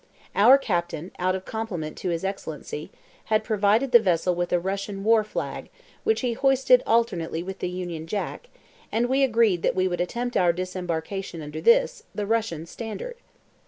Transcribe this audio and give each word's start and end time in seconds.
Our 0.33 0.57
captain, 0.57 1.11
out 1.19 1.35
of 1.35 1.45
compliment 1.45 1.95
to 1.97 2.09
his 2.09 2.25
Excellency, 2.25 2.89
had 3.25 3.43
provided 3.43 3.91
the 3.91 3.99
vessel 3.99 4.33
with 4.33 4.51
a 4.51 4.59
Russian 4.59 5.03
war 5.03 5.23
flag, 5.23 5.69
which 6.03 6.21
he 6.21 6.29
had 6.29 6.39
hoisted 6.39 6.81
alternately 6.87 7.43
with 7.43 7.59
the 7.59 7.69
Union 7.69 8.07
Jack, 8.07 8.49
and 8.91 9.05
we 9.07 9.21
agreed 9.23 9.61
that 9.61 9.75
we 9.75 9.87
would 9.87 10.01
attempt 10.01 10.35
our 10.35 10.53
disembarkation 10.53 11.43
under 11.43 11.61
this, 11.61 12.01
the 12.15 12.25
Russian 12.25 12.65
standard! 12.65 13.17